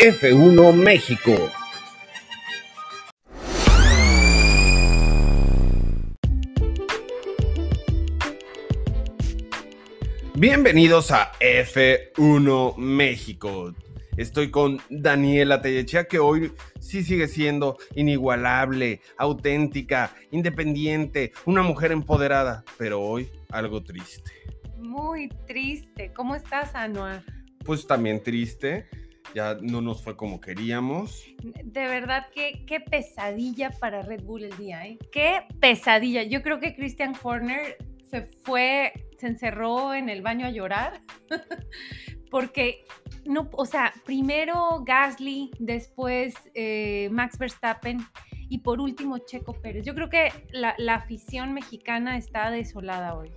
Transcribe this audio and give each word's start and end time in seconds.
F1 0.00 0.72
México. 0.72 1.50
Bienvenidos 10.34 11.10
a 11.10 11.32
F1 11.38 12.78
México. 12.78 13.74
Estoy 14.16 14.50
con 14.50 14.78
Daniela 14.88 15.60
Tellechea, 15.60 16.04
que 16.04 16.18
hoy 16.18 16.50
sí 16.78 17.04
sigue 17.04 17.28
siendo 17.28 17.76
inigualable, 17.94 19.02
auténtica, 19.18 20.14
independiente, 20.30 21.32
una 21.44 21.62
mujer 21.62 21.92
empoderada, 21.92 22.64
pero 22.78 23.02
hoy 23.02 23.28
algo 23.50 23.82
triste. 23.82 24.32
Muy 24.78 25.28
triste. 25.46 26.10
¿Cómo 26.14 26.34
estás, 26.34 26.74
Anuar? 26.74 27.22
Pues 27.66 27.86
también 27.86 28.22
triste. 28.22 28.88
Ya 29.34 29.56
no 29.60 29.80
nos 29.80 30.02
fue 30.02 30.16
como 30.16 30.40
queríamos. 30.40 31.24
De 31.42 31.86
verdad 31.86 32.26
que 32.34 32.64
qué 32.66 32.80
pesadilla 32.80 33.70
para 33.70 34.02
Red 34.02 34.22
Bull 34.22 34.44
el 34.44 34.56
día, 34.56 34.86
¿eh? 34.86 34.98
Qué 35.12 35.42
pesadilla. 35.60 36.22
Yo 36.24 36.42
creo 36.42 36.58
que 36.58 36.74
Christian 36.74 37.14
Horner 37.22 37.76
se 38.10 38.22
fue, 38.22 38.92
se 39.18 39.28
encerró 39.28 39.94
en 39.94 40.08
el 40.08 40.22
baño 40.22 40.46
a 40.46 40.50
llorar, 40.50 41.00
porque 42.30 42.84
no, 43.24 43.48
o 43.52 43.66
sea, 43.66 43.92
primero 44.04 44.82
Gasly, 44.84 45.52
después 45.58 46.34
eh, 46.54 47.08
Max 47.12 47.38
Verstappen 47.38 47.98
y 48.48 48.58
por 48.58 48.80
último 48.80 49.18
Checo 49.18 49.54
Pérez. 49.54 49.84
Yo 49.84 49.94
creo 49.94 50.10
que 50.10 50.30
la, 50.50 50.74
afición 50.94 51.54
mexicana 51.54 52.16
está 52.18 52.50
desolada 52.50 53.14
hoy. 53.14 53.30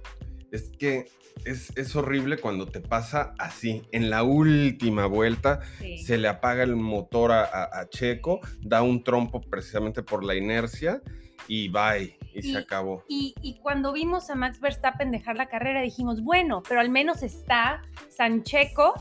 Es 0.53 0.70
que 0.77 1.07
es, 1.45 1.95
horrible 1.95 2.37
cuando 2.37 2.68
te 2.68 2.79
pasa 2.79 3.34
así. 3.40 3.82
En 3.91 4.09
la 4.12 4.23
última 4.23 5.07
vuelta 5.07 5.62
se 5.98 6.18
le 6.18 6.27
apaga 6.27 6.63
el 6.63 6.76
motor 6.76 7.32
a, 7.32 7.87
Checo, 7.90 8.40
da 8.62 8.84
un 8.84 9.04
trompo 9.04 9.41
precisamente 9.41 10.04
por 10.04 10.23
la 10.23 10.35
inercia 10.35 11.01
y 11.48 11.70
bye, 11.70 12.18
y, 12.34 12.41
se 12.43 12.57
acabó. 12.57 13.04
Y, 13.10 13.34
y, 13.41 13.55
cuando 13.55 13.91
vimos 13.91 14.29
a 14.29 14.35
Max 14.35 14.60
Verstappen 14.60 15.10
dejar 15.12 15.35
la 15.35 15.49
carrera 15.49 15.82
dijimos, 15.82 16.21
bueno, 16.21 16.62
pero 16.67 16.79
al 16.79 16.90
menos 16.90 17.23
está 17.23 17.82
Sancheco 18.10 18.93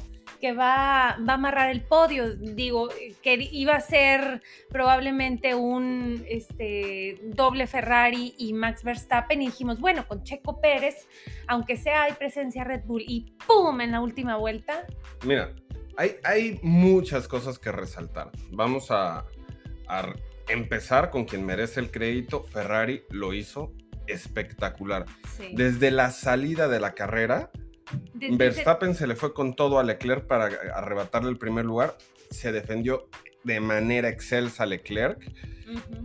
que 0.43 0.53
va, 0.53 1.17
va 1.27 1.33
a 1.33 1.37
amarrar 1.37 1.71
el 1.71 1.83
podio. 1.83 2.35
Digo, 2.35 2.89
que 3.23 3.35
iba 3.53 3.75
a 3.75 3.81
ser 3.81 4.43
probablemente 4.69 5.55
un 5.55 6.25
este, 6.29 7.21
doble 7.23 7.69
Ferrari 7.69 8.35
y 8.37 8.53
Max 8.53 8.83
Verstappen. 8.83 9.41
Y 9.41 9.47
dijimos, 9.47 9.79
bueno, 9.79 10.05
con 10.09 10.25
Checo 10.25 10.61
Pérez, 10.61 11.07
aunque 11.47 11.77
sea 11.77 12.03
hay 12.03 12.15
presencia 12.15 12.65
Red 12.65 12.83
Bull 12.87 13.05
y 13.07 13.37
¡pum! 13.47 13.81
en 13.81 13.93
la 13.93 14.01
última 14.01 14.37
vuelta. 14.37 14.85
Mira, 15.25 15.55
hay, 15.97 16.17
hay 16.25 16.59
muchas 16.65 17.29
cosas 17.29 17.61
que 17.61 17.71
resaltar. 17.71 18.33
Vamos 18.51 18.91
a, 18.91 19.25
a 19.87 20.13
empezar 20.49 21.11
con 21.11 21.25
quien 21.25 21.47
merece 21.47 21.79
el 21.79 21.93
crédito. 21.93 22.43
Ferrari 22.43 23.05
lo 23.11 23.33
hizo 23.33 23.73
espectacular. 24.09 25.07
Desde 25.53 25.93
la 25.93 26.11
salida 26.11 26.67
de 26.67 26.81
la 26.81 26.95
carrera 26.95 27.53
Verstappen 28.15 28.95
se 28.95 29.07
le 29.07 29.17
fue 29.17 29.35
con 29.35 29.55
todo 29.55 29.79
a 29.79 29.83
Leclerc 29.83 30.27
para 30.27 30.47
arrebatarle 30.75 31.31
el 31.31 31.39
primer 31.39 31.65
lugar. 31.65 31.97
Se 32.31 32.53
defendió 32.53 33.09
de 33.45 33.61
manera 33.61 34.09
excelsa 34.09 34.63
a 34.63 34.67
Leclerc 34.67 35.21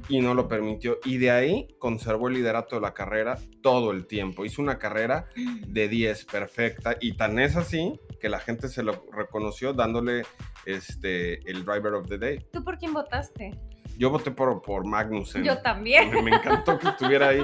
y 0.09 0.21
no 0.21 0.33
lo 0.33 0.47
permitió. 0.47 0.99
Y 1.05 1.17
de 1.17 1.31
ahí 1.31 1.67
conservó 1.79 2.27
el 2.27 2.35
liderato 2.35 2.75
de 2.75 2.81
la 2.81 2.93
carrera 2.93 3.37
todo 3.61 3.91
el 3.91 4.07
tiempo. 4.07 4.45
Hizo 4.45 4.61
una 4.61 4.79
carrera 4.79 5.27
de 5.67 5.87
10 5.87 6.25
perfecta 6.25 6.97
y 6.99 7.13
tan 7.13 7.39
es 7.39 7.55
así 7.55 7.99
que 8.19 8.29
la 8.29 8.39
gente 8.39 8.67
se 8.67 8.83
lo 8.83 9.05
reconoció 9.11 9.73
dándole 9.73 10.23
este, 10.65 11.49
el 11.49 11.63
Driver 11.63 11.93
of 11.93 12.07
the 12.07 12.17
Day. 12.17 12.45
¿Tú 12.51 12.63
por 12.63 12.77
quién 12.77 12.93
votaste? 12.93 13.51
Yo 13.97 14.11
voté 14.11 14.29
por, 14.29 14.61
por 14.61 14.85
Magnussen. 14.85 15.43
Yo 15.43 15.57
también. 15.61 16.11
Me, 16.23 16.35
encantó 16.35 16.77
que 16.77 16.87
estuviera 16.89 17.29
ahí. 17.29 17.43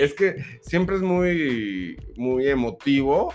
Es 0.00 0.14
que 0.14 0.36
siempre 0.60 0.96
es 0.96 1.02
muy, 1.02 1.96
muy 2.16 2.48
emotivo 2.48 3.32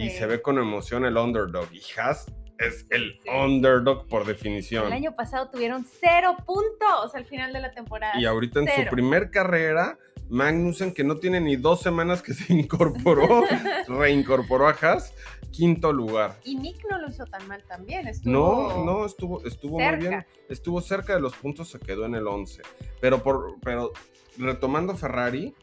y 0.00 0.10
se 0.10 0.26
ve 0.26 0.42
con 0.42 0.58
emoción 0.58 1.04
el 1.04 1.16
underdog. 1.16 1.68
Y 1.72 1.82
Haas 1.98 2.26
es 2.58 2.86
el 2.90 3.18
underdog 3.26 4.06
por 4.06 4.26
definición. 4.26 4.86
El 4.86 4.92
año 4.92 5.16
pasado 5.16 5.50
tuvieron 5.50 5.84
cero 5.84 6.36
puntos 6.44 7.14
al 7.14 7.24
final 7.24 7.52
de 7.52 7.60
la 7.60 7.72
temporada. 7.72 8.18
Y 8.20 8.26
ahorita 8.26 8.60
en 8.60 8.68
su 8.68 8.90
primer 8.90 9.30
carrera, 9.30 9.98
Magnussen, 10.28 10.94
que 10.94 11.02
no 11.02 11.16
tiene 11.16 11.40
ni 11.40 11.56
dos 11.56 11.82
semanas 11.82 12.22
que 12.22 12.34
se 12.34 12.52
incorporó, 12.52 13.42
reincorporó 13.88 14.68
a 14.68 14.72
Haas, 14.72 15.14
quinto 15.50 15.92
lugar. 15.92 16.38
Y 16.44 16.56
Nick 16.56 16.84
no 16.88 16.98
lo 16.98 17.08
hizo 17.08 17.24
tan 17.26 17.46
mal 17.48 17.62
también. 17.64 18.06
Estuvo 18.06 18.32
no, 18.32 18.84
no, 18.84 19.06
estuvo, 19.06 19.44
estuvo 19.44 19.80
muy 19.80 19.96
bien. 19.96 20.24
Estuvo 20.48 20.80
cerca 20.80 21.14
de 21.14 21.20
los 21.20 21.34
puntos, 21.34 21.68
se 21.68 21.78
quedó 21.78 22.06
en 22.06 22.14
el 22.14 22.26
11. 22.26 22.62
Pero, 23.00 23.22
por, 23.22 23.56
pero 23.62 23.92
retomando 24.38 24.94
Ferrari, 24.96 25.54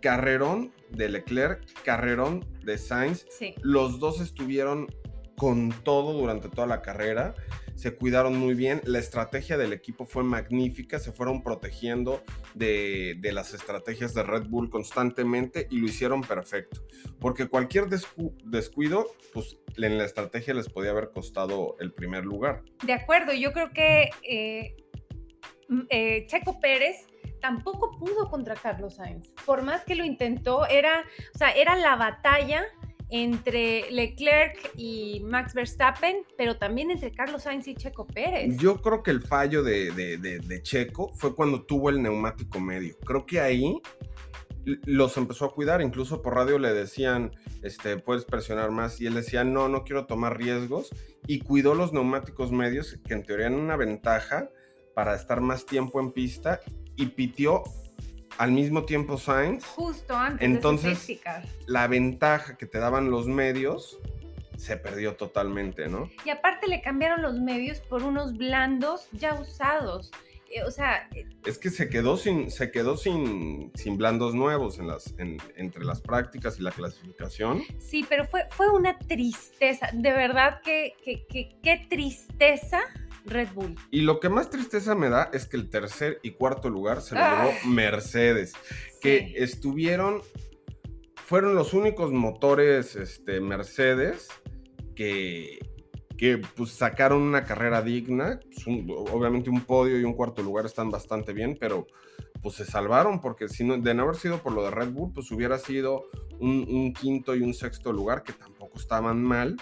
carrerón 0.00 0.72
de 0.90 1.08
Leclerc, 1.08 1.64
carrerón 1.82 2.44
de 2.62 2.78
Sainz. 2.78 3.26
Los 3.62 3.98
dos 3.98 4.20
estuvieron 4.20 4.88
con 5.36 5.70
todo 5.84 6.14
durante 6.14 6.48
toda 6.48 6.66
la 6.66 6.82
carrera. 6.82 7.34
Se 7.74 7.94
cuidaron 7.94 8.38
muy 8.38 8.54
bien. 8.54 8.80
La 8.84 8.98
estrategia 8.98 9.58
del 9.58 9.74
equipo 9.74 10.06
fue 10.06 10.24
magnífica. 10.24 10.98
Se 10.98 11.12
fueron 11.12 11.42
protegiendo 11.42 12.22
de, 12.54 13.18
las 13.32 13.52
estrategias 13.52 14.14
de 14.14 14.22
Red 14.22 14.46
Bull 14.48 14.70
constantemente 14.70 15.68
y 15.70 15.78
lo 15.78 15.86
hicieron 15.86 16.22
perfecto. 16.22 16.80
Porque 17.20 17.48
cualquier 17.48 17.86
descuido, 17.88 19.06
pues 19.34 19.58
en 19.76 19.98
la 19.98 20.04
estrategia 20.04 20.54
les 20.54 20.70
podía 20.70 20.92
haber 20.92 21.10
costado 21.10 21.76
el 21.78 21.92
primer 21.92 22.24
lugar. 22.24 22.62
De 22.82 22.94
acuerdo. 22.94 23.34
Yo 23.34 23.52
creo 23.52 23.70
que 23.72 24.08
eh, 24.26 24.74
eh, 25.90 26.26
Checo 26.28 26.58
Pérez 26.60 27.06
tampoco 27.40 27.98
pudo 27.98 28.28
contra 28.30 28.54
Carlos 28.54 28.96
Sainz. 28.96 29.28
Por 29.44 29.62
más 29.62 29.84
que 29.84 29.94
lo 29.94 30.04
intentó, 30.04 30.66
era, 30.66 31.04
o 31.34 31.38
sea, 31.38 31.50
era 31.50 31.76
la 31.76 31.96
batalla 31.96 32.64
entre 33.08 33.90
Leclerc 33.90 34.72
y 34.76 35.20
Max 35.24 35.54
Verstappen, 35.54 36.24
pero 36.36 36.56
también 36.56 36.90
entre 36.90 37.12
Carlos 37.12 37.44
Sainz 37.44 37.68
y 37.68 37.74
Checo 37.74 38.06
Pérez. 38.06 38.56
Yo 38.58 38.80
creo 38.80 39.02
que 39.02 39.12
el 39.12 39.22
fallo 39.22 39.62
de, 39.62 40.60
Checo 40.62 41.12
fue 41.14 41.34
cuando 41.34 41.64
tuvo 41.64 41.90
el 41.90 42.02
neumático 42.02 42.58
medio. 42.58 42.96
Creo 43.04 43.24
que 43.24 43.40
ahí 43.40 43.80
los 44.64 45.16
empezó 45.16 45.44
a 45.44 45.54
cuidar, 45.54 45.80
incluso 45.80 46.22
por 46.22 46.34
radio 46.34 46.58
le 46.58 46.74
decían, 46.74 47.30
este, 47.62 47.98
puedes 47.98 48.24
presionar 48.24 48.72
más, 48.72 49.00
y 49.00 49.06
él 49.06 49.14
decía, 49.14 49.44
no, 49.44 49.68
no 49.68 49.84
quiero 49.84 50.06
tomar 50.06 50.36
riesgos, 50.36 50.90
y 51.28 51.38
cuidó 51.38 51.74
los 51.74 51.92
neumáticos 51.92 52.50
medios, 52.50 52.98
que 53.06 53.14
en 53.14 53.22
teoría 53.22 53.46
eran 53.46 53.60
una 53.60 53.76
ventaja 53.76 54.50
para 54.94 55.14
estar 55.14 55.40
más 55.40 55.66
tiempo 55.66 56.00
en 56.00 56.10
pista, 56.10 56.60
y 56.96 57.06
pitió 57.06 57.64
al 58.38 58.52
mismo 58.52 58.84
tiempo 58.84 59.18
Sainz. 59.18 59.64
Justo 59.64 60.14
antes 60.16 60.44
Entonces, 60.44 61.06
de 61.06 61.20
la 61.66 61.86
ventaja 61.86 62.56
que 62.56 62.66
te 62.66 62.78
daban 62.78 63.10
los 63.10 63.26
medios 63.26 63.98
se 64.56 64.76
perdió 64.76 65.16
totalmente, 65.16 65.88
¿no? 65.88 66.10
Y 66.24 66.30
aparte 66.30 66.66
le 66.66 66.80
cambiaron 66.80 67.22
los 67.22 67.38
medios 67.38 67.80
por 67.80 68.02
unos 68.02 68.36
blandos 68.36 69.08
ya 69.12 69.34
usados. 69.34 70.10
Eh, 70.50 70.62
o 70.62 70.70
sea, 70.70 71.08
eh, 71.14 71.26
es 71.44 71.58
que 71.58 71.70
se 71.70 71.88
quedó 71.88 72.16
sin, 72.16 72.50
se 72.50 72.70
quedó 72.70 72.96
sin, 72.96 73.72
sin 73.74 73.98
blandos 73.98 74.34
nuevos 74.34 74.78
en 74.78 74.86
las, 74.86 75.14
entre 75.18 75.84
las 75.84 76.00
prácticas 76.00 76.58
y 76.58 76.62
la 76.62 76.70
clasificación. 76.70 77.62
Sí, 77.80 78.06
pero 78.08 78.26
fue, 78.26 78.46
fue 78.50 78.70
una 78.70 78.96
tristeza, 78.98 79.90
de 79.92 80.12
verdad 80.12 80.60
que, 80.62 80.94
que, 81.04 81.26
que 81.26 81.56
qué 81.62 81.86
tristeza 81.90 82.80
Red 83.26 83.48
Bull. 83.54 83.74
Y 83.90 84.02
lo 84.02 84.20
que 84.20 84.28
más 84.28 84.50
tristeza 84.50 84.94
me 84.94 85.08
da 85.08 85.30
es 85.32 85.46
que 85.46 85.56
el 85.56 85.68
tercer 85.68 86.18
y 86.22 86.32
cuarto 86.32 86.70
lugar 86.70 87.02
se 87.02 87.14
lo 87.14 87.20
llevó 87.20 87.52
Mercedes, 87.66 88.52
que 89.00 89.34
estuvieron, 89.36 90.22
fueron 91.16 91.54
los 91.54 91.74
únicos 91.74 92.12
motores 92.12 92.96
este, 92.96 93.40
Mercedes 93.40 94.28
que, 94.94 95.58
que 96.16 96.38
pues, 96.38 96.70
sacaron 96.70 97.22
una 97.22 97.44
carrera 97.44 97.82
digna. 97.82 98.40
Pues, 98.42 98.66
obviamente 98.66 99.50
un 99.50 99.62
podio 99.62 99.98
y 99.98 100.04
un 100.04 100.14
cuarto 100.14 100.42
lugar 100.42 100.66
están 100.66 100.90
bastante 100.90 101.32
bien, 101.32 101.56
pero 101.58 101.86
pues 102.42 102.56
se 102.56 102.64
salvaron 102.64 103.20
porque 103.20 103.48
si 103.48 103.64
no, 103.64 103.76
de 103.76 103.94
no 103.94 104.04
haber 104.04 104.16
sido 104.16 104.38
por 104.38 104.52
lo 104.52 104.62
de 104.62 104.70
Red 104.70 104.90
Bull, 104.90 105.12
pues 105.12 105.30
hubiera 105.32 105.58
sido 105.58 106.04
un 106.38 106.92
quinto 106.92 107.34
y 107.34 107.40
un 107.40 107.54
sexto 107.54 107.92
lugar 107.92 108.22
que 108.22 108.32
tampoco 108.32 108.78
estaban 108.78 109.22
mal 109.22 109.56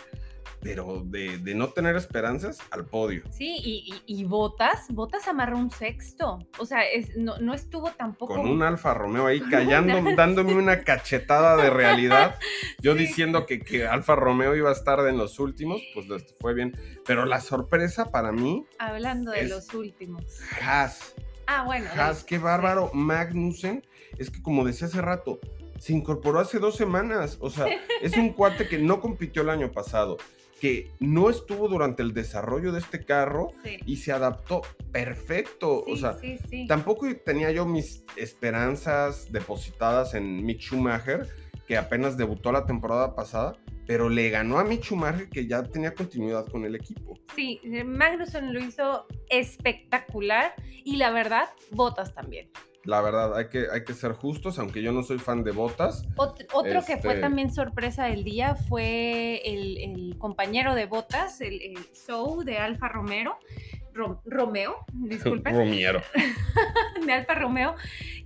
pero 0.64 1.02
de, 1.04 1.38
no 1.54 1.68
tener 1.68 1.94
esperanzas 1.94 2.58
al 2.70 2.86
podio. 2.86 3.22
Sí, 3.30 3.58
y, 3.62 4.02
y, 4.06 4.24
Botas, 4.24 4.86
Botas 4.88 5.28
amarró 5.28 5.58
un 5.58 5.70
sexto. 5.70 6.38
O 6.58 6.64
sea, 6.64 6.80
no, 7.16 7.52
estuvo 7.52 7.90
tampoco. 7.90 8.34
Con 8.34 8.48
un 8.48 8.62
Alfa 8.62 8.94
Romeo 8.94 9.26
ahí 9.26 9.40
callando, 9.42 10.00
dándome 10.16 10.54
una 10.56 10.82
cachetada 10.82 11.62
de 11.62 11.68
realidad. 11.68 12.38
Yo 12.80 12.94
diciendo 12.94 13.44
que, 13.44 13.60
que 13.60 13.86
Alfa 13.86 14.16
Romeo 14.16 14.56
iba 14.56 14.70
a 14.70 14.72
estar 14.72 14.98
en 15.06 15.18
los 15.18 15.38
últimos, 15.38 15.82
pues 15.92 16.06
fue 16.40 16.54
bien. 16.54 16.74
Pero 17.06 17.26
la 17.26 17.42
sorpresa 17.42 18.10
para 18.10 18.32
mí. 18.32 18.64
Hablando 18.78 19.32
de 19.32 19.46
los 19.46 19.74
últimos. 19.74 20.24
Haas. 20.62 21.14
Ah, 21.46 21.64
bueno. 21.66 21.90
Haas, 21.94 22.24
qué 22.24 22.38
bárbaro. 22.38 22.90
Magnussen, 22.94 23.86
es 24.16 24.30
que 24.30 24.40
como 24.40 24.64
decía 24.64 24.86
hace 24.86 25.02
rato, 25.02 25.40
se 25.78 25.92
incorporó 25.92 26.40
hace 26.40 26.58
dos 26.58 26.74
semanas. 26.74 27.36
O 27.40 27.50
sea, 27.50 27.66
es 28.00 28.16
un 28.16 28.32
cuate 28.32 28.66
que 28.66 28.78
no 28.78 29.02
compitió 29.02 29.42
el 29.42 29.50
año 29.50 29.70
pasado 29.70 30.16
que 30.64 30.90
no 30.98 31.28
estuvo 31.28 31.68
durante 31.68 32.02
el 32.02 32.14
desarrollo 32.14 32.72
de 32.72 32.78
este 32.78 33.04
carro 33.04 33.50
y 33.84 33.96
se 33.96 34.12
adaptó 34.12 34.62
perfecto. 34.92 35.84
o 35.86 35.94
sea, 35.94 36.16
tampoco 36.66 37.06
tenía 37.22 37.50
yo 37.52 37.66
mis 37.66 38.02
esperanzas 38.16 39.30
depositadas 39.30 40.14
en 40.14 40.42
Mick 40.42 40.60
Schumacher, 40.60 41.28
que 41.66 41.76
apenas 41.76 42.16
debutó 42.16 42.50
la 42.50 42.64
temporada 42.64 43.14
pasada, 43.14 43.58
pero 43.86 44.08
le 44.08 44.30
ganó 44.30 44.58
a 44.58 44.64
Mick 44.64 44.84
Schumacher, 44.84 45.28
que 45.28 45.46
ya 45.46 45.62
tenía 45.64 45.92
continuidad 45.92 46.46
con 46.46 46.64
el 46.64 46.76
equipo. 46.76 47.18
Sí, 47.36 47.60
Magnussen 47.84 48.54
lo 48.54 48.58
hizo 48.58 49.06
espectacular 49.28 50.54
y 50.82 50.96
la 50.96 51.10
verdad, 51.10 51.50
Botas 51.72 52.14
también 52.14 52.48
la 52.84 53.00
verdad, 53.00 53.36
hay 53.36 53.48
que, 53.48 53.66
hay 53.72 53.84
que 53.84 53.94
ser 53.94 54.12
justos, 54.12 54.58
aunque 54.58 54.82
yo 54.82 54.92
no 54.92 55.02
soy 55.02 55.18
fan 55.18 55.42
de 55.42 55.52
botas. 55.52 56.06
otro 56.16 56.84
que 56.84 56.98
fue 56.98 57.14
este 57.14 57.20
también 57.20 57.52
sorpresa 57.52 58.04
del 58.04 58.24
día 58.24 58.56
fue 58.56 59.40
el, 59.44 60.16
compañero 60.18 60.74
de 60.74 60.86
botas, 60.86 61.40
el, 61.40 61.60
el 61.62 61.78
Sou 61.92 62.44
de 62.44 62.58
Alfa 62.58 62.88
Romero. 62.88 63.38
Romeo, 64.24 64.84
disculpen. 64.92 65.56
Romero. 65.56 66.02
de 67.06 67.12
Alfa 67.12 67.34
Romeo, 67.34 67.74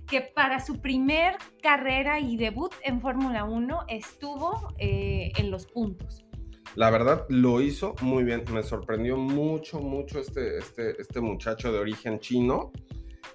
que 0.07 0.21
para 0.21 0.59
su 0.59 0.81
primer 0.81 1.35
carrera 1.61 2.19
y 2.19 2.37
debut 2.37 2.73
en 2.83 3.01
Fórmula 3.01 3.43
1 3.43 3.85
estuvo 3.87 4.73
eh, 4.79 5.31
en 5.37 5.51
los 5.51 5.67
puntos. 5.67 6.25
La 6.75 6.89
verdad 6.89 7.25
lo 7.29 7.61
hizo 7.61 7.95
muy 8.01 8.23
bien, 8.23 8.43
me 8.51 8.63
sorprendió 8.63 9.17
mucho, 9.17 9.79
mucho 9.79 10.19
este, 10.19 10.57
este, 10.57 11.01
este 11.01 11.19
muchacho 11.19 11.71
de 11.71 11.79
origen 11.79 12.19
chino 12.19 12.71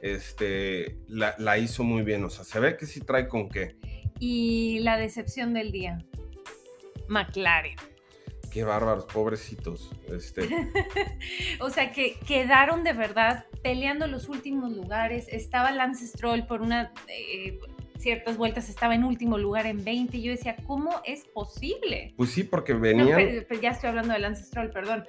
este, 0.01 0.99
la, 1.09 1.59
hizo 1.59 1.83
muy 1.83 2.03
bien. 2.03 2.25
O 2.25 2.31
sea, 2.31 2.45
se 2.45 2.61
ve 2.61 2.77
que 2.77 2.87
sí 2.87 3.01
trae 3.01 3.29
con 3.29 3.49
qué. 3.49 3.77
Y 4.19 4.81
la 4.81 4.97
decepción 4.97 5.55
del 5.55 5.73
día. 5.73 6.05
McLaren. 7.09 7.77
Qué 8.51 8.63
bárbaros, 8.63 9.07
pobrecitos. 9.07 9.91
Este. 10.09 10.49
o 11.61 11.71
sea, 11.71 11.91
que 11.91 12.17
quedaron 12.27 12.85
de 12.85 12.93
verdad 12.93 13.47
peleando 13.63 14.07
los 14.07 14.29
últimos 14.29 14.73
lugares. 14.73 15.27
Estaba 15.29 15.73
Lance 15.73 16.07
Stroll 16.07 16.47
por 16.47 16.63
una, 16.63 16.93
eh, 17.09 17.59
ciertas 18.05 18.37
vueltas 18.37 18.69
estaba 18.69 18.95
en 18.95 19.03
último 19.03 19.39
lugar 19.39 19.65
en 19.65 19.83
20 19.83 20.19
y 20.19 20.23
yo 20.23 20.33
decía, 20.33 20.57
¿cómo 20.67 21.01
es 21.05 21.25
posible? 21.25 22.13
Pues 22.19 22.31
sí, 22.31 22.45
porque 22.45 22.75
venían... 22.75 23.19
ya 23.63 23.71
estoy 23.71 23.89
hablando 23.89 24.13
del 24.13 24.27
Ancestral, 24.27 24.71
perdón. 24.71 25.07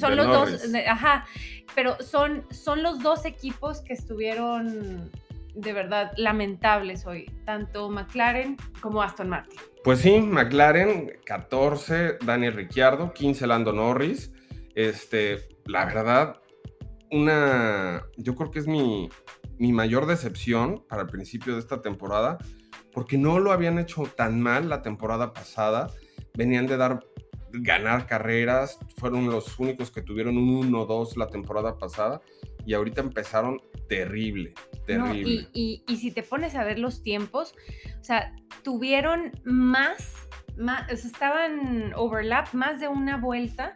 son, 0.00 0.16
los 0.16 0.26
dos, 0.26 0.62
ajá, 0.88 1.26
pero 1.74 2.02
son, 2.02 2.46
son 2.50 2.82
los 2.82 3.02
dos 3.02 3.26
equipos 3.26 3.82
que 3.82 3.92
estuvieron 3.92 5.10
de 5.54 5.72
verdad 5.74 6.12
lamentables 6.16 7.06
hoy, 7.06 7.30
tanto 7.44 7.90
McLaren 7.90 8.56
como 8.80 9.02
Aston 9.02 9.28
Martin. 9.28 9.60
Pues 9.84 10.00
sí, 10.00 10.18
McLaren 10.18 11.12
14, 11.26 12.16
Daniel 12.24 12.54
Ricciardo, 12.54 13.12
15 13.12 13.46
Lando 13.46 13.74
Norris. 13.74 14.32
Este, 14.74 15.46
la 15.66 15.84
verdad, 15.84 16.40
una, 17.10 18.02
yo 18.16 18.34
creo 18.34 18.50
que 18.50 18.60
es 18.60 18.66
mi, 18.66 19.10
mi 19.58 19.72
mayor 19.72 20.06
decepción 20.06 20.84
para 20.88 21.02
el 21.02 21.08
principio 21.08 21.54
de 21.54 21.60
esta 21.60 21.82
temporada, 21.82 22.38
porque 22.92 23.18
no 23.18 23.38
lo 23.38 23.52
habían 23.52 23.78
hecho 23.78 24.02
tan 24.04 24.40
mal 24.40 24.68
la 24.68 24.82
temporada 24.82 25.32
pasada. 25.32 25.90
Venían 26.34 26.66
de 26.66 26.76
dar 26.76 27.00
ganar 27.52 28.06
carreras, 28.06 28.78
fueron 28.96 29.26
los 29.26 29.58
únicos 29.58 29.90
que 29.90 30.02
tuvieron 30.02 30.36
un 30.36 30.72
1-2 30.72 31.16
la 31.16 31.28
temporada 31.28 31.78
pasada 31.78 32.20
y 32.66 32.74
ahorita 32.74 33.00
empezaron 33.00 33.60
terrible, 33.88 34.54
terrible. 34.86 35.48
y, 35.52 35.82
si 35.96 36.10
te 36.10 36.22
pones 36.22 36.54
a 36.54 36.64
ver 36.64 36.78
los 36.78 37.02
tiempos, 37.02 37.54
o 38.00 38.04
sea, 38.04 38.34
tuvieron 38.62 39.32
más, 39.44 40.28
más 40.56 40.90
estaban 40.90 41.92
overlap 41.94 42.52
más 42.54 42.80
de 42.80 42.88
una 42.88 43.18
vuelta 43.18 43.74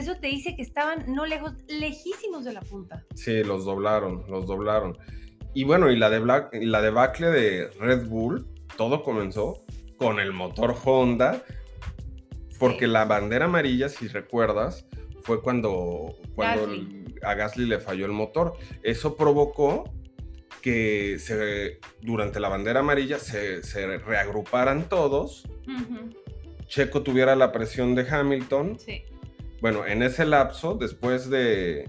eso 0.00 0.16
te 0.16 0.28
dice 0.28 0.56
que 0.56 0.62
estaban 0.62 1.04
no 1.14 1.26
lejos, 1.26 1.52
lejísimos 1.68 2.44
de 2.44 2.52
la 2.52 2.60
punta. 2.60 3.04
Sí, 3.14 3.42
los 3.42 3.64
doblaron, 3.64 4.24
los 4.28 4.46
doblaron. 4.46 4.96
Y 5.54 5.64
bueno, 5.64 5.90
y 5.90 5.96
la, 5.96 6.10
de 6.10 6.18
Black, 6.18 6.54
la 6.60 6.82
debacle 6.82 7.28
de 7.28 7.68
Red 7.80 8.08
Bull, 8.08 8.46
todo 8.76 9.02
comenzó 9.02 9.64
con 9.96 10.20
el 10.20 10.32
motor 10.32 10.76
Honda, 10.84 11.42
porque 12.58 12.86
la 12.86 13.04
bandera 13.06 13.46
amarilla, 13.46 13.88
si 13.88 14.08
recuerdas, 14.08 14.86
fue 15.22 15.40
cuando, 15.40 16.14
cuando 16.34 16.68
a 17.22 17.34
Gasly 17.34 17.66
le 17.66 17.78
falló 17.78 18.06
el 18.06 18.12
motor. 18.12 18.54
Eso 18.82 19.16
provocó 19.16 19.84
que 20.60 21.18
se, 21.18 21.80
durante 22.02 22.38
la 22.38 22.48
bandera 22.48 22.80
amarilla 22.80 23.18
se, 23.18 23.60
reagruparan 23.98 24.88
todos. 24.88 25.48
Checo 26.66 27.02
tuviera 27.02 27.34
la 27.34 27.52
presión 27.52 27.94
de 27.94 28.08
Hamilton. 28.08 28.78
Sí 28.78 29.04
bueno, 29.60 29.86
en 29.86 30.02
ese 30.02 30.26
lapso, 30.26 30.74
después 30.74 31.30
de, 31.30 31.88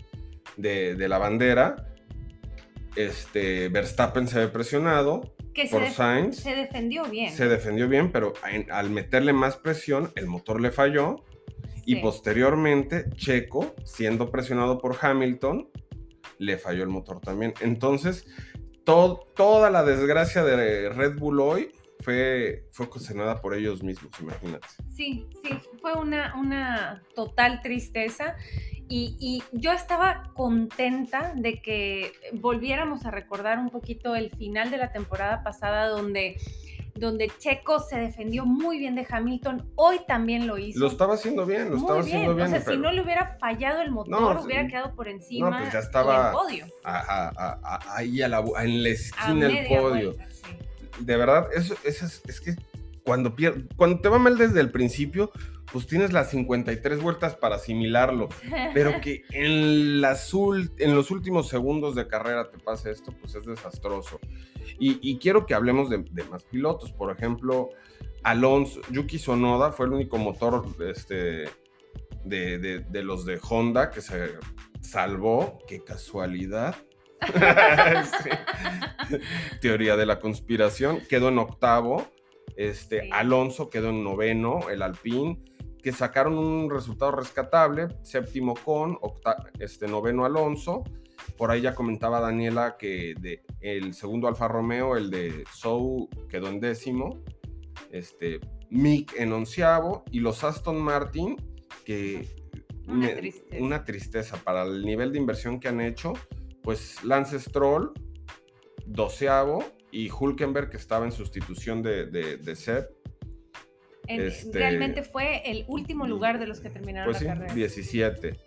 la 0.57 1.17
bandera, 1.17 1.87
este, 2.95 3.69
Verstappen 3.69 4.27
se 4.27 4.39
ve 4.39 4.47
presionado 4.47 5.35
por 5.71 5.87
Sainz. 5.89 6.37
Se 6.37 6.55
defendió 6.55 7.05
bien. 7.05 7.31
Se 7.31 7.47
defendió 7.47 7.87
bien, 7.87 8.11
pero 8.11 8.33
al 8.71 8.89
meterle 8.89 9.33
más 9.33 9.57
presión, 9.57 10.11
el 10.15 10.27
motor 10.27 10.61
le 10.61 10.71
falló. 10.71 11.23
Y 11.85 11.97
posteriormente, 11.97 13.05
Checo, 13.15 13.73
siendo 13.85 14.29
presionado 14.29 14.77
por 14.77 14.97
Hamilton, 14.99 15.69
le 16.37 16.57
falló 16.57 16.83
el 16.83 16.89
motor 16.89 17.21
también. 17.21 17.53
Entonces, 17.61 18.25
toda 18.83 19.69
la 19.69 19.83
desgracia 19.83 20.43
de 20.43 20.89
Red 20.89 21.17
Bull 21.17 21.39
hoy 21.39 21.71
fue, 21.99 22.67
fue 22.71 22.85
ocasionada 22.85 23.41
por 23.41 23.55
ellos 23.55 23.83
mismos, 23.83 24.11
imagínate. 24.19 24.67
Sí, 24.95 25.27
sí, 25.43 25.49
fue 25.81 25.95
una, 25.95 26.35
una 26.35 27.03
total 27.15 27.61
tristeza. 27.61 28.35
Y, 28.89 29.43
yo 29.51 29.73
estaba 29.73 30.31
contenta 30.33 31.33
de 31.35 31.61
que 31.61 32.13
volviéramos 32.33 33.05
a 33.05 33.11
recordar 33.11 33.59
un 33.59 33.69
poquito 33.69 34.15
el 34.15 34.31
final 34.31 34.71
de 34.71 34.77
la 34.77 34.93
temporada 34.93 35.43
pasada 35.43 35.89
donde 35.89 36.37
donde 36.95 37.31
Checo 37.37 37.79
se 37.79 37.99
defendió 37.99 38.43
muy 38.43 38.79
bien 38.79 38.95
de 38.95 39.05
Hamilton, 39.07 39.71
hoy 39.75 39.99
también 40.07 40.47
lo 40.47 40.57
hizo. 40.57 40.79
Lo 40.79 40.87
estaba 40.87 41.13
haciendo 41.13 41.45
bien, 41.45 41.69
lo 41.69 41.77
estaba 41.77 41.99
haciendo 41.99 42.33
bien. 42.33 42.47
O 42.47 42.49
sea, 42.49 42.61
si 42.61 42.75
no 42.75 42.91
le 42.91 43.01
hubiera 43.01 43.37
fallado 43.37 43.81
el 43.81 43.91
motor, 43.91 44.39
hubiera 44.43 44.65
quedado 44.67 44.95
por 44.95 45.07
encima 45.07 45.51
no, 45.51 45.59
pues 45.59 45.73
ya 45.73 45.79
estaba 45.79 46.31
podio. 46.31 46.65
ahí 46.83 48.19
a 48.23 48.27
la, 48.27 48.43
en 48.63 48.81
la 48.81 48.89
esquina 48.89 49.47
del 49.47 49.67
podio 49.67 50.15
de 50.99 51.17
verdad, 51.17 51.49
eso, 51.53 51.75
es, 51.83 52.21
es, 52.27 52.41
que 52.41 52.55
cuando, 53.03 53.35
cuando 53.75 53.99
te 54.01 54.09
va 54.09 54.19
mal 54.19 54.37
desde 54.37 54.59
el 54.59 54.71
principio, 54.71 55.31
pues 55.71 55.85
tienes 55.87 56.13
las 56.13 56.29
53 56.31 57.01
vueltas 57.01 57.35
para 57.35 57.55
asimilarlo, 57.55 58.29
pero 58.73 59.01
que 59.01 59.23
en, 59.31 60.01
las 60.01 60.31
en 60.33 60.95
los 60.95 61.11
últimos 61.11 61.49
segundos 61.49 61.95
de 61.95 62.07
carrera 62.07 62.49
te 62.49 62.57
pase 62.57 62.91
esto, 62.91 63.13
pues 63.19 63.35
es 63.35 63.45
desastroso. 63.45 64.19
Y, 64.79 65.17
quiero 65.17 65.45
que 65.45 65.53
hablemos 65.53 65.89
de, 65.89 66.23
más 66.29 66.43
pilotos, 66.43 66.91
por 66.91 67.11
ejemplo, 67.11 67.69
Alonso, 68.23 68.81
Yuki 68.91 69.17
Sonoda 69.17 69.71
fue 69.71 69.87
el 69.87 69.93
único 69.93 70.17
motor 70.17 70.65
este, 70.85 71.45
de, 72.23 72.59
de 72.59 73.03
los 73.03 73.25
de 73.25 73.39
Honda 73.49 73.89
que 73.89 74.01
se 74.01 74.35
salvó, 74.81 75.59
qué 75.67 75.83
casualidad. 75.83 76.75
Teoría 79.61 79.95
de 79.95 80.05
la 80.05 80.19
conspiración. 80.19 81.01
Quedó 81.07 81.29
en 81.29 81.39
octavo. 81.39 82.07
Este, 82.55 83.09
Alonso 83.11 83.69
quedó 83.69 83.89
en 83.89 84.03
noveno, 84.03 84.69
el 84.69 84.81
Alpine, 84.81 85.39
que 85.81 85.91
sacaron 85.91 86.37
un 86.37 86.69
resultado 86.69 87.11
rescatable. 87.11 87.87
Séptimo 88.03 88.55
con, 88.55 88.97
este, 89.59 89.87
noveno 89.87 90.25
Alonso. 90.25 90.83
Por 91.37 91.51
ahí 91.51 91.61
ya 91.61 91.75
comentaba 91.75 92.19
Daniela 92.19 92.77
que 92.77 93.13
de, 93.19 93.43
el 93.61 93.93
segundo 93.93 94.27
Alfa 94.27 94.47
Romeo, 94.47 94.97
el 94.97 95.09
de 95.09 95.43
Sou, 95.53 96.09
quedó 96.29 96.47
en 96.47 96.59
décimo. 96.59 97.23
Este, 97.91 98.39
Mick 98.69 99.13
en 99.17 99.33
onceavo. 99.33 100.03
Y 100.11 100.19
los 100.19 100.43
Aston 100.43 100.81
Martin, 100.81 101.37
que 101.85 102.27
una 103.59 103.83
tristeza 103.83 104.37
para 104.37 104.63
el 104.63 104.85
nivel 104.85 105.11
de 105.11 105.19
inversión 105.19 105.59
que 105.59 105.67
han 105.67 105.81
hecho 105.81 106.13
pues 106.67 107.01
Lance 107.05 107.39
Stroll, 107.39 107.93
doceavo, 108.85 109.63
y 109.89 110.11
Hulkenberg, 110.11 110.69
que 110.69 110.75
estaba 110.75 111.05
en 111.05 111.13
sustitución 111.13 111.81
de, 111.81 112.07
de, 112.07 112.55
Seth. 112.57 112.89
Este, 114.05 114.51
realmente 114.51 115.03
fue 115.03 115.49
el 115.49 115.63
último 115.69 116.05
lugar 116.05 116.39
de 116.39 116.45
los 116.45 116.59
que 116.59 116.69
terminaron 116.69 117.09
pues 117.09 117.23
la 117.23 117.31
sí, 117.31 117.39
carrera. 117.39 117.53
17. 117.53 118.37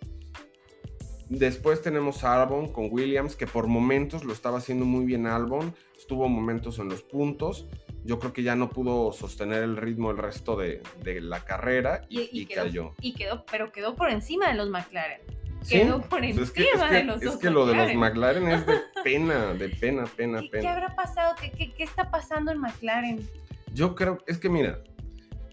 Después 1.29 1.81
tenemos 1.81 2.23
a 2.23 2.39
Albon 2.39 2.71
con 2.71 2.89
Williams, 2.91 3.35
que 3.35 3.47
por 3.47 3.65
momentos 3.65 4.23
lo 4.23 4.33
estaba 4.33 4.59
haciendo 4.59 4.85
muy 4.85 5.03
bien 5.03 5.25
Albon. 5.25 5.73
Estuvo 5.97 6.29
momentos 6.29 6.77
en 6.77 6.89
los 6.89 7.01
puntos. 7.01 7.65
Yo 8.03 8.19
creo 8.19 8.33
que 8.33 8.43
ya 8.43 8.55
no 8.55 8.69
pudo 8.69 9.13
sostener 9.13 9.63
el 9.63 9.77
ritmo 9.77 10.11
el 10.11 10.17
resto 10.17 10.55
de, 10.55 10.83
la 11.03 11.43
carrera 11.43 12.05
y, 12.07 12.45
cayó. 12.45 12.93
Y 13.01 13.15
quedó, 13.15 13.47
pero 13.49 13.71
quedó 13.71 13.95
por 13.95 14.11
encima 14.11 14.47
de 14.47 14.53
los 14.53 14.69
McLaren 14.69 15.40
quedó 15.67 16.01
por 16.01 16.23
encima 16.23 16.43
es 16.43 16.51
que, 16.51 16.63
de 16.63 17.03
los 17.03 17.21
Es 17.21 17.35
que 17.37 17.49
lo 17.49 17.65
de 17.65 17.75
los 17.75 17.93
McLaren 17.95 18.47
es 18.47 18.65
de 18.65 18.79
pena, 19.03 19.53
de 19.53 19.69
pena, 19.69 20.05
pena, 20.05 20.41
pena. 20.51 20.61
¿Qué 20.61 20.67
habrá 20.67 20.95
pasado? 20.95 21.35
¿Qué, 21.39 21.71
¿Qué, 21.71 21.83
está 21.83 22.09
pasando 22.11 22.51
en 22.51 22.59
McLaren? 22.59 23.27
Yo 23.73 23.95
creo, 23.95 24.19
es 24.27 24.37
que 24.37 24.49
mira, 24.49 24.83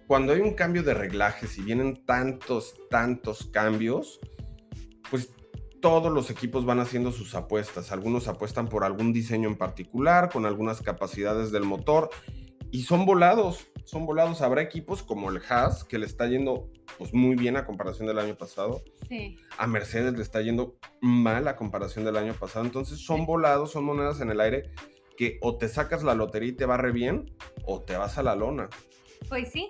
cuando 0.07 0.33
hay 0.33 0.41
un 0.41 0.55
cambio 0.55 0.83
de 0.83 0.95
reglajes 0.95 1.59
y 1.59 1.63
vienen 1.63 2.05
tantos, 2.05 2.75
tantos 2.91 3.47
cambios, 3.53 4.21
pues 5.11 5.31
todos 5.81 6.13
los 6.13 6.31
equipos 6.31 6.65
van 6.65 6.81
haciendo 6.81 7.13
sus 7.13 7.35
apuestas. 7.35 7.93
Algunos 7.93 8.29
apuestan 8.29 8.69
por 8.69 8.85
algún 8.85 9.13
diseño 9.13 9.49
en 9.49 9.57
particular, 9.57 10.31
con 10.31 10.47
algunas 10.47 10.83
capacidades 10.83 11.53
del 11.53 11.65
motor, 11.65 12.11
y 12.71 12.83
son 12.83 13.07
volados, 13.07 13.69
son 13.89 14.05
volados. 14.05 14.43
Habrá 14.43 14.61
equipos 14.61 15.03
como 15.03 15.31
el 15.31 15.41
Haas, 15.49 15.83
que 15.83 15.99
le 15.99 16.05
está 16.05 16.27
yendo 16.27 16.71
pues, 16.99 17.15
muy 17.15 17.37
bien 17.37 17.57
a 17.57 17.65
comparación 17.65 18.07
del 18.07 18.19
año 18.19 18.37
pasado. 18.37 18.83
Sí. 19.09 19.39
A 19.57 19.67
Mercedes 19.67 20.13
le 20.13 20.23
está 20.23 20.43
yendo 20.43 20.77
mal 21.01 21.49
a 21.49 21.57
comparación 21.57 22.05
del 22.05 22.19
año 22.19 22.35
pasado. 22.35 22.67
Entonces 22.67 22.99
son 22.99 23.25
volados, 23.25 23.73
son 23.73 23.85
monedas 23.85 24.21
en 24.21 24.31
el 24.31 24.41
aire 24.41 24.71
que 25.17 25.39
o 25.41 25.57
te 25.57 25.69
sacas 25.69 26.05
la 26.05 26.15
lotería 26.15 26.51
y 26.51 26.53
te 26.53 26.67
va 26.67 26.77
re 26.77 26.93
bien, 26.93 27.33
o 27.65 27.81
te 27.81 27.97
vas 27.97 28.19
a 28.19 28.23
la 28.23 28.37
lona. 28.37 28.69
Pues 29.29 29.51
sí, 29.51 29.69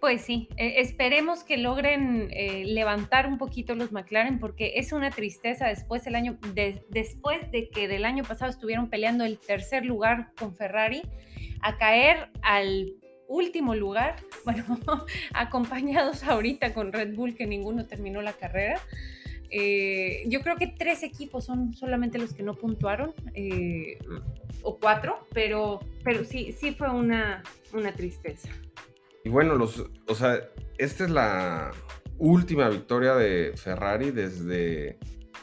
pues 0.00 0.22
sí, 0.22 0.48
e, 0.56 0.80
esperemos 0.80 1.44
que 1.44 1.56
logren 1.56 2.28
eh, 2.32 2.64
levantar 2.66 3.26
un 3.26 3.38
poquito 3.38 3.74
los 3.74 3.92
McLaren 3.92 4.40
porque 4.40 4.72
es 4.76 4.92
una 4.92 5.10
tristeza 5.10 5.68
después, 5.68 6.06
el 6.06 6.16
año, 6.16 6.38
después 6.90 7.50
de 7.50 7.70
que 7.70 7.88
del 7.88 8.04
año 8.04 8.24
pasado 8.24 8.50
estuvieron 8.50 8.90
peleando 8.90 9.24
el 9.24 9.38
tercer 9.38 9.86
lugar 9.86 10.32
con 10.38 10.54
Ferrari, 10.54 11.02
a 11.62 11.78
caer 11.78 12.30
al 12.42 12.99
último 13.30 13.74
lugar, 13.74 14.16
bueno, 14.44 14.78
acompañados 15.32 16.24
ahorita 16.24 16.74
con 16.74 16.92
Red 16.92 17.14
Bull 17.14 17.34
que 17.34 17.46
ninguno 17.46 17.86
terminó 17.86 18.20
la 18.20 18.32
carrera. 18.34 18.80
Eh, 19.52 20.22
yo 20.26 20.42
creo 20.42 20.56
que 20.56 20.68
tres 20.68 21.02
equipos 21.02 21.44
son 21.44 21.74
solamente 21.74 22.18
los 22.18 22.34
que 22.34 22.42
no 22.42 22.54
puntuaron, 22.54 23.14
eh, 23.34 23.98
o 24.62 24.78
cuatro, 24.78 25.26
pero, 25.32 25.80
pero 26.04 26.24
sí, 26.24 26.52
sí 26.52 26.72
fue 26.72 26.90
una, 26.90 27.42
una 27.72 27.92
tristeza. 27.92 28.48
Y 29.24 29.28
bueno, 29.28 29.54
los, 29.56 29.84
o 30.06 30.14
sea, 30.14 30.40
esta 30.78 31.04
es 31.04 31.10
la 31.10 31.72
última 32.18 32.68
victoria 32.68 33.14
de 33.14 33.52
Ferrari 33.56 34.10
desde 34.10 34.98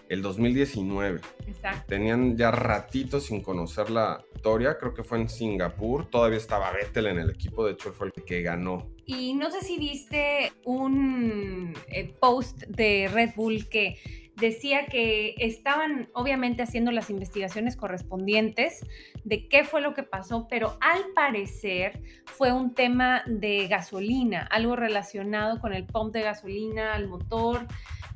el 0.10 0.22
2019. 0.22 1.22
Exacto. 1.48 1.84
Tenían 1.88 2.38
ya 2.38 2.52
ratitos 2.52 3.26
sin 3.26 3.42
conocer 3.42 3.90
la 3.90 4.24
victoria, 4.34 4.78
creo 4.78 4.94
que 4.94 5.04
fue 5.04 5.20
en 5.20 5.30
Singapur, 5.30 6.10
todavía 6.10 6.38
estaba 6.38 6.72
Vettel 6.72 7.08
en 7.08 7.20
el 7.20 7.30
equipo, 7.30 7.66
de 7.66 7.74
hecho 7.74 7.92
fue 7.92 8.08
el 8.08 8.24
que 8.24 8.42
ganó. 8.42 8.88
Y 9.06 9.34
no 9.34 9.50
sé 9.52 9.62
si 9.62 9.78
viste 9.78 10.52
un 10.66 11.74
eh, 11.88 12.14
post 12.20 12.64
de 12.68 13.10
Red 13.12 13.32
Bull 13.36 13.68
que 13.70 13.98
decía 14.38 14.86
que 14.86 15.34
estaban 15.38 16.10
obviamente 16.14 16.62
haciendo 16.62 16.92
las 16.92 17.10
investigaciones 17.10 17.76
correspondientes 17.76 18.86
de 19.24 19.48
qué 19.48 19.64
fue 19.64 19.82
lo 19.82 19.94
que 19.94 20.04
pasó, 20.04 20.48
pero 20.48 20.78
al 20.80 21.06
parecer 21.16 22.00
fue 22.26 22.52
un 22.52 22.76
tema 22.76 23.24
de 23.26 23.68
gasolina, 23.68 24.48
algo 24.52 24.76
relacionado 24.76 25.60
con 25.60 25.74
el 25.74 25.86
pump 25.86 26.14
de 26.14 26.22
gasolina, 26.22 26.94
al 26.94 27.08
motor, 27.08 27.66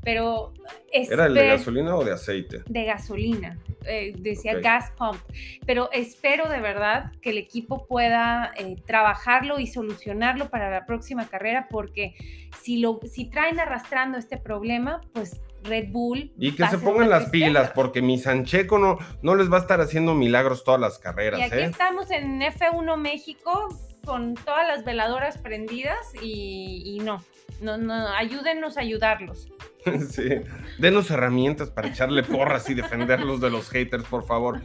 pero... 0.04 0.54
¿Era 0.92 1.28
el 1.28 1.34
de 1.34 1.48
gasolina 1.48 1.96
o 1.96 2.04
de 2.04 2.12
aceite? 2.12 2.64
De 2.66 2.86
gasolina, 2.86 3.58
eh, 3.86 4.14
decía 4.18 4.60
gas 4.60 4.92
pump, 4.98 5.18
pero 5.66 5.90
espero 5.94 6.50
de 6.50 6.60
verdad 6.60 7.12
que 7.22 7.30
el 7.30 7.38
equipo 7.38 7.88
pueda 7.88 8.52
eh, 8.58 8.76
trabajarlo 8.86 9.60
y 9.60 9.68
solucionarlo 9.68 10.50
para 10.50 10.70
la 10.70 10.86
próxima 10.86 11.28
carrera, 11.28 11.68
porque 11.70 12.16
si, 12.62 12.80
lo, 12.80 13.00
si 13.10 13.30
traen 13.30 13.60
arrastrando 13.60 14.18
este 14.18 14.38
problema, 14.38 15.02
pues 15.14 15.42
Red 15.64 15.90
Bull. 15.92 16.32
Y 16.38 16.54
que 16.56 16.68
se 16.68 16.78
pongan 16.78 17.10
las 17.10 17.30
pilas, 17.30 17.72
porque 17.72 18.02
mi 18.02 18.18
Sancheco 18.18 18.80
no, 18.80 18.98
no 19.22 19.36
les 19.36 19.52
va 19.52 19.58
a 19.58 19.62
estar 19.62 19.82
haciendo 19.82 20.14
milagros 20.14 20.64
todas 20.64 20.80
las 20.80 21.00
carreras. 21.00 21.40
Y 21.40 21.44
aquí 21.44 21.58
¿eh? 21.58 21.66
estamos 21.66 22.12
en 22.12 22.42
F1 22.42 22.98
México 22.98 23.70
con 24.06 24.36
todas 24.36 24.68
las 24.68 24.84
veladoras 24.84 25.38
prendidas 25.38 25.98
y, 26.22 27.00
no, 27.04 27.24
no, 27.62 27.78
no, 27.78 28.08
ayúdenos 28.08 28.78
a 28.78 28.82
ayudarlos. 28.82 29.48
Sí, 30.10 30.30
denos 30.78 31.10
herramientas 31.10 31.72
para 31.72 31.88
echarle 31.88 32.24
porras 32.24 32.70
y 32.70 32.74
defenderlos 32.74 33.42
de 33.42 33.50
los 33.50 33.70
haters, 33.70 34.04
por 34.04 34.26
favor. 34.26 34.62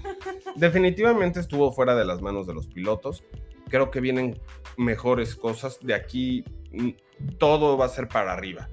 Definitivamente 0.56 1.40
estuvo 1.40 1.72
fuera 1.72 1.94
de 1.94 2.04
las 2.04 2.20
manos 2.20 2.46
de 2.46 2.54
los 2.54 2.66
pilotos. 2.66 3.24
Creo 3.68 3.90
que 3.90 4.00
vienen 4.00 4.40
mejores 4.76 5.34
cosas. 5.36 5.78
De 5.80 5.94
aquí 5.94 6.44
mm, 6.72 6.90
todo 7.38 7.78
va 7.78 7.86
a 7.86 7.88
ser 7.88 8.08
para 8.08 8.32
arriba 8.32 8.68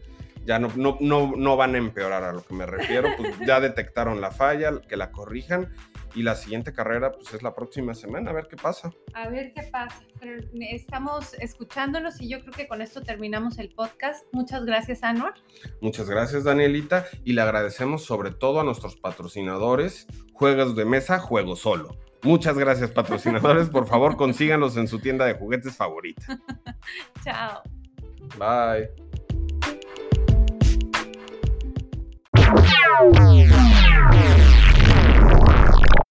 ya 0.46 0.60
no, 0.60 0.70
no, 1.00 1.34
no, 1.36 1.58
van 1.58 1.76
a 1.76 1.78
empeorar 1.78 2.24
a 2.24 2.34
lo 2.34 2.44
que 2.44 2.54
me 2.54 2.66
refiero, 2.66 3.10
pues 3.18 3.34
ya 3.48 3.60
detectaron 3.60 4.20
la 4.20 4.32
falla, 4.32 4.82
que 4.88 4.98
la 4.98 5.12
corrijan 5.12 5.74
y 6.16 6.24
la 6.24 6.36
siguiente 6.36 6.74
carrera 6.74 7.12
pues 7.12 7.34
es 7.34 7.44
la 7.44 7.56
próxima 7.56 7.94
semana, 7.94 8.32
a 8.32 8.34
ver 8.34 8.48
qué 8.48 8.56
pasa. 8.56 8.92
A 9.14 9.30
ver 9.30 9.54
qué 9.54 9.64
pasa. 9.64 10.02
estamos 10.60 11.34
escuchándonos 11.36 12.22
y 12.22 12.30
yo 12.30 12.40
creo 12.42 12.54
que 12.54 12.68
con 12.68 12.82
esto 12.82 13.02
terminamos 13.02 13.58
el 13.60 13.70
podcast. 13.70 14.26
Muchas 14.32 14.66
gracias, 14.66 15.04
Anor. 15.04 15.34
Muchas 15.82 16.10
gracias, 16.10 16.44
Danielita, 16.44 17.06
y 17.24 17.34
le 17.34 17.42
agradecemos 17.42 18.04
sobre 18.06 18.32
todo 18.32 18.60
a 18.60 18.64
nuestros 18.64 18.96
patrocinadores, 18.96 20.08
Juegos 20.34 20.76
de 20.76 20.86
Mesa, 20.86 21.20
Juego 21.20 21.56
Solo. 21.56 21.98
Muchas 22.24 22.58
gracias, 22.58 22.92
patrocinadores. 22.92 23.70
Por 23.70 23.86
favor, 23.86 24.16
consíganlos 24.16 24.78
en 24.78 24.88
su 24.88 25.00
tienda 25.00 25.26
de 25.26 25.34
juguetes 25.34 25.76
favorita. 25.76 26.40
Chao. 27.24 27.62
Bye. 28.38 28.90